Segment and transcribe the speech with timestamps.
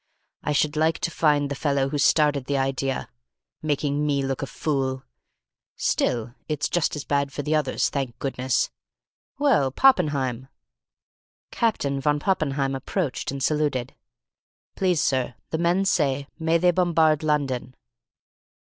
[0.41, 3.07] "I should like to find the fellow who started the idea!
[3.61, 5.03] Making me look a fool!
[5.75, 8.71] Still, it's just as bad for the others, thank goodness!
[9.37, 10.47] Well, Poppenheim?"
[11.51, 13.93] Captain von Poppenheim approached and saluted.
[14.75, 17.75] "Please, sir, the men say, 'May they bombard London?'"